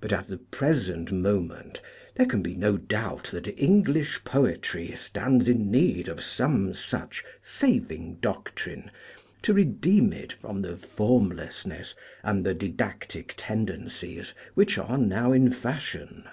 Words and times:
But 0.00 0.12
at 0.12 0.26
the 0.26 0.38
present 0.38 1.12
moment 1.12 1.80
there 2.16 2.26
can 2.26 2.42
be 2.42 2.56
no 2.56 2.76
doubt 2.76 3.30
that 3.32 3.54
English 3.56 4.24
poetry 4.24 4.96
stands 4.96 5.46
in 5.46 5.70
need 5.70 6.08
of 6.08 6.24
some 6.24 6.74
such 6.74 7.24
saving 7.40 8.16
doctrine 8.16 8.90
to 9.42 9.54
redeem 9.54 10.12
it 10.12 10.32
from 10.32 10.62
the 10.62 10.76
formlessness 10.76 11.94
and 12.24 12.44
the 12.44 12.52
didactic 12.54 13.34
tendencies 13.36 14.34
which 14.54 14.76
are 14.76 14.98
now 14.98 15.30
in 15.32 15.52
fashion. 15.52 16.24